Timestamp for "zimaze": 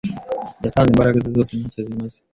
1.87-2.19